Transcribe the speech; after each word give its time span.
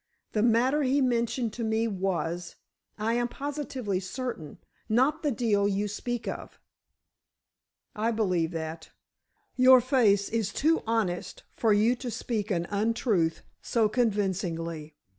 The 0.31 0.41
matter 0.41 0.81
he 0.81 0.99
mentioned 0.99 1.53
to 1.53 1.63
me 1.63 1.87
was, 1.87 2.55
I 2.97 3.13
am 3.13 3.27
positively 3.27 3.99
certain, 3.99 4.57
not 4.89 5.21
the 5.21 5.29
deal 5.29 5.67
you 5.67 5.87
speak 5.87 6.27
of." 6.27 6.59
"I 7.95 8.09
believe 8.09 8.49
that. 8.49 8.89
Your 9.57 9.79
face 9.79 10.27
is 10.27 10.51
too 10.51 10.81
honest 10.87 11.43
for 11.55 11.71
you 11.71 11.95
to 11.97 12.09
speak 12.09 12.49
an 12.49 12.65
untruth 12.71 13.43
so 13.61 13.87
convincingly. 13.87 14.95